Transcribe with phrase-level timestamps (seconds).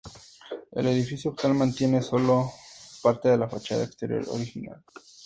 [0.71, 2.49] El edificio actual mantiene solo
[3.03, 4.83] parte de la fachada exterior original.